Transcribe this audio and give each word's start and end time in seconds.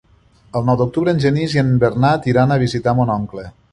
El 0.59 0.63
nou 0.69 0.77
d'octubre 0.79 1.13
en 1.15 1.21
Genís 1.25 1.53
i 1.57 1.61
en 1.65 1.69
Bernat 1.85 2.25
iran 2.33 2.57
a 2.57 2.59
visitar 2.65 2.97
mon 3.01 3.13
oncle. 3.19 3.47